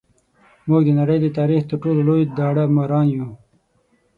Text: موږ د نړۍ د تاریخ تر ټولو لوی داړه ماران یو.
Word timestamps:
موږ 0.67 0.81
د 0.85 0.89
نړۍ 0.99 1.17
د 1.21 1.27
تاریخ 1.37 1.61
تر 1.69 1.75
ټولو 1.83 2.01
لوی 2.07 2.23
داړه 2.37 2.63
ماران 2.75 3.07
یو. 3.17 3.29